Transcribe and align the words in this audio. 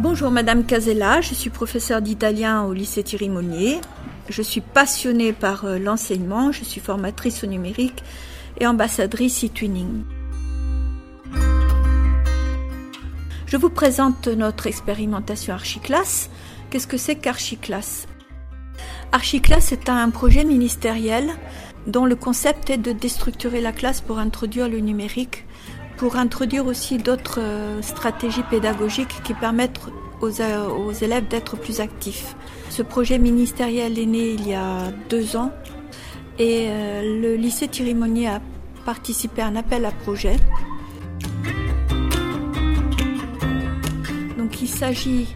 Bonjour 0.00 0.30
Madame 0.30 0.64
Casella, 0.64 1.20
je 1.20 1.34
suis 1.34 1.50
professeure 1.50 2.00
d'italien 2.00 2.62
au 2.62 2.72
lycée 2.72 3.02
Thierry 3.02 3.28
Monnier. 3.28 3.82
Je 4.30 4.40
suis 4.40 4.62
passionnée 4.62 5.34
par 5.34 5.66
euh, 5.66 5.78
l'enseignement, 5.78 6.52
je 6.52 6.64
suis 6.64 6.80
formatrice 6.80 7.44
au 7.44 7.46
numérique 7.46 8.02
et 8.58 8.66
ambassadrice 8.66 9.44
e-twinning. 9.44 10.04
Je 13.44 13.56
vous 13.58 13.68
présente 13.68 14.26
notre 14.28 14.68
expérimentation 14.68 15.52
Archiclass. 15.52 16.30
Qu'est-ce 16.70 16.86
que 16.86 16.96
c'est 16.96 17.16
qu'Archiclass? 17.16 18.08
Archiclass 19.12 19.72
est 19.72 19.90
un 19.90 20.08
projet 20.08 20.46
ministériel 20.46 21.28
dont 21.86 22.06
le 22.06 22.16
concept 22.16 22.70
est 22.70 22.78
de 22.78 22.92
déstructurer 22.92 23.60
la 23.60 23.72
classe 23.72 24.00
pour 24.00 24.18
introduire 24.18 24.70
le 24.70 24.78
numérique, 24.78 25.44
pour 26.00 26.16
introduire 26.16 26.64
aussi 26.64 26.96
d'autres 26.96 27.40
euh, 27.40 27.82
stratégies 27.82 28.42
pédagogiques 28.44 29.22
qui 29.22 29.34
permettent 29.34 29.82
aux, 30.22 30.40
euh, 30.40 30.66
aux 30.66 30.92
élèves 30.92 31.28
d'être 31.28 31.58
plus 31.58 31.80
actifs. 31.80 32.36
Ce 32.70 32.80
projet 32.80 33.18
ministériel 33.18 33.98
est 33.98 34.06
né 34.06 34.30
il 34.30 34.48
y 34.48 34.54
a 34.54 34.92
deux 35.10 35.36
ans 35.36 35.52
et 36.38 36.68
euh, 36.70 37.20
le 37.20 37.36
lycée 37.36 37.68
Thierry 37.68 37.92
Monnier 37.92 38.28
a 38.28 38.40
participé 38.86 39.42
à 39.42 39.48
un 39.48 39.56
appel 39.56 39.84
à 39.84 39.90
projet. 39.90 40.36
Donc 44.38 44.62
il 44.62 44.68
s'agit 44.68 45.26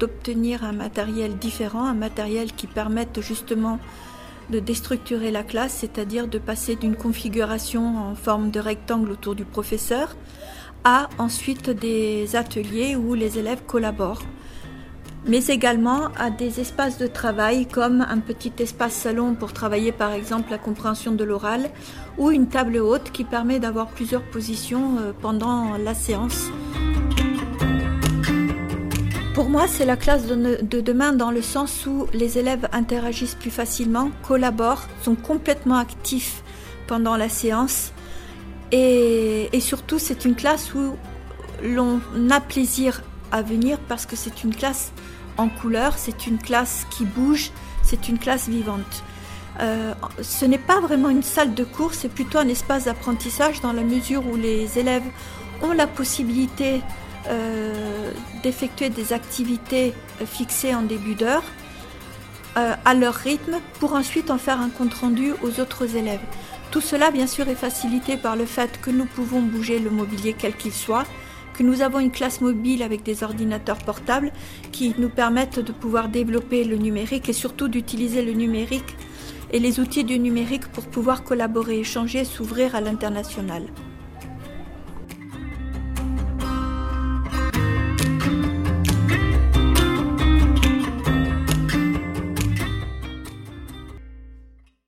d'obtenir 0.00 0.64
un 0.64 0.72
matériel 0.72 1.36
différent, 1.36 1.84
un 1.84 1.94
matériel 1.94 2.52
qui 2.54 2.66
permette 2.66 3.20
justement 3.20 3.78
de 4.50 4.60
déstructurer 4.60 5.30
la 5.30 5.42
classe, 5.42 5.72
c'est-à-dire 5.72 6.28
de 6.28 6.38
passer 6.38 6.76
d'une 6.76 6.96
configuration 6.96 7.96
en 7.98 8.14
forme 8.14 8.50
de 8.50 8.60
rectangle 8.60 9.10
autour 9.10 9.34
du 9.34 9.44
professeur 9.44 10.16
à 10.84 11.08
ensuite 11.18 11.70
des 11.70 12.36
ateliers 12.36 12.96
où 12.96 13.14
les 13.14 13.38
élèves 13.38 13.62
collaborent, 13.66 14.22
mais 15.26 15.46
également 15.46 16.08
à 16.18 16.30
des 16.30 16.60
espaces 16.60 16.96
de 16.96 17.06
travail 17.06 17.66
comme 17.66 18.00
un 18.00 18.18
petit 18.18 18.52
espace 18.58 18.94
salon 18.94 19.34
pour 19.34 19.52
travailler 19.52 19.92
par 19.92 20.12
exemple 20.12 20.50
la 20.50 20.58
compréhension 20.58 21.12
de 21.12 21.24
l'oral 21.24 21.70
ou 22.16 22.30
une 22.30 22.48
table 22.48 22.78
haute 22.78 23.10
qui 23.12 23.24
permet 23.24 23.60
d'avoir 23.60 23.88
plusieurs 23.88 24.22
positions 24.22 24.96
euh, 24.98 25.12
pendant 25.20 25.76
la 25.76 25.94
séance. 25.94 26.50
Pour 29.34 29.48
moi, 29.48 29.68
c'est 29.68 29.84
la 29.84 29.96
classe 29.96 30.26
de, 30.26 30.80
demain 30.80 31.12
dans 31.12 31.30
le 31.30 31.40
sens 31.40 31.86
où 31.86 32.08
les 32.12 32.36
élèves 32.36 32.68
interagissent 32.72 33.36
plus 33.36 33.50
facilement, 33.50 34.10
collaborent, 34.26 34.88
sont 35.02 35.14
complètement 35.14 35.76
actifs 35.76 36.42
pendant 36.88 37.16
la 37.16 37.28
séance. 37.28 37.92
Et, 38.72 39.48
surtout, 39.60 40.00
c'est 40.00 40.24
une 40.24 40.34
classe 40.34 40.74
où 40.74 40.96
l'on 41.62 42.00
a 42.30 42.40
plaisir 42.40 43.02
à 43.30 43.42
venir 43.42 43.78
parce 43.88 44.04
que 44.04 44.16
c'est 44.16 44.42
une 44.42 44.54
classe 44.54 44.92
en 45.36 45.48
couleur, 45.48 45.96
c'est 45.96 46.26
une 46.26 46.38
classe 46.38 46.86
qui 46.90 47.04
bouge, 47.04 47.52
c'est 47.84 48.08
une 48.08 48.18
classe 48.18 48.48
vivante. 48.48 49.04
Euh, 49.60 49.92
ce 50.22 50.44
n'est 50.44 50.58
pas 50.58 50.80
vraiment 50.80 51.08
une 51.08 51.22
salle 51.22 51.54
de 51.54 51.64
cours, 51.64 51.94
c'est 51.94 52.08
plutôt 52.08 52.38
un 52.38 52.48
espace 52.48 52.84
d'apprentissage 52.84 53.60
dans 53.60 53.72
la 53.72 53.82
mesure 53.82 54.26
où 54.26 54.34
les 54.34 54.78
élèves 54.78 55.06
ont 55.62 55.72
la 55.72 55.86
possibilité 55.86 56.80
euh, 57.28 57.89
d'effectuer 58.42 58.90
des 58.90 59.12
activités 59.12 59.94
fixées 60.24 60.74
en 60.74 60.82
début 60.82 61.14
d'heure 61.14 61.44
euh, 62.56 62.74
à 62.84 62.94
leur 62.94 63.14
rythme 63.14 63.60
pour 63.78 63.94
ensuite 63.94 64.30
en 64.30 64.38
faire 64.38 64.60
un 64.60 64.70
compte-rendu 64.70 65.32
aux 65.42 65.60
autres 65.60 65.94
élèves. 65.94 66.20
Tout 66.72 66.80
cela, 66.80 67.10
bien 67.10 67.28
sûr, 67.28 67.48
est 67.48 67.54
facilité 67.54 68.16
par 68.16 68.34
le 68.34 68.44
fait 68.44 68.80
que 68.80 68.90
nous 68.90 69.04
pouvons 69.04 69.40
bouger 69.40 69.78
le 69.78 69.90
mobilier 69.90 70.34
quel 70.36 70.56
qu'il 70.56 70.72
soit, 70.72 71.04
que 71.54 71.62
nous 71.62 71.80
avons 71.80 72.00
une 72.00 72.10
classe 72.10 72.40
mobile 72.40 72.82
avec 72.82 73.04
des 73.04 73.22
ordinateurs 73.22 73.78
portables 73.78 74.32
qui 74.72 74.94
nous 74.98 75.10
permettent 75.10 75.60
de 75.60 75.72
pouvoir 75.72 76.08
développer 76.08 76.64
le 76.64 76.76
numérique 76.76 77.28
et 77.28 77.32
surtout 77.32 77.68
d'utiliser 77.68 78.22
le 78.22 78.32
numérique 78.32 78.96
et 79.52 79.60
les 79.60 79.78
outils 79.78 80.04
du 80.04 80.18
numérique 80.18 80.66
pour 80.68 80.86
pouvoir 80.86 81.22
collaborer, 81.22 81.78
échanger, 81.78 82.24
s'ouvrir 82.24 82.74
à 82.74 82.80
l'international. 82.80 83.64